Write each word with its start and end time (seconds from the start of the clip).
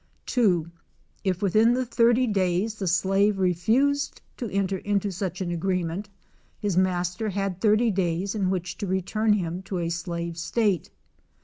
(2) 0.25 0.65
If 1.23 1.43
within 1.43 1.73
the 1.75 1.85
30 1.85 2.25
days 2.25 2.73
the 2.73 2.87
slave 2.87 3.37
refused 3.37 4.19
to 4.37 4.49
enter 4.49 4.79
into 4.79 5.11
such 5.11 5.41
an 5.41 5.51
agreement 5.51 6.09
his 6.57 6.75
master 6.75 7.29
had 7.29 7.63
80 7.63 7.91
days 7.91 8.33
in 8.33 8.49
which 8.49 8.77
to 8.79 8.87
return 8.87 9.33
him 9.33 9.61
to 9.61 9.77
a 9.77 9.89
slave 9.89 10.39
state. 10.39 10.89